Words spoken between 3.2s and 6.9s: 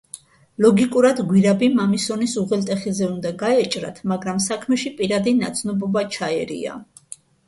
გაეჭრათ, მაგრამ საქმეში პირადი ნაცნობობა ჩაერია.